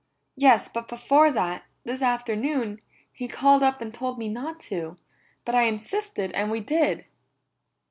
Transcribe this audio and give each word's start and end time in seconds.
"Yes, 0.35 0.67
but 0.67 0.87
before 0.87 1.31
that, 1.31 1.63
this 1.83 2.01
afternoon, 2.01 2.81
he 3.13 3.27
called 3.27 3.61
up 3.61 3.81
and 3.81 3.93
told 3.93 4.17
me 4.17 4.29
not 4.29 4.59
to, 4.61 4.97
but 5.45 5.53
I 5.53 5.65
insisted 5.65 6.31
and 6.31 6.49
we 6.49 6.59
did." 6.59 7.05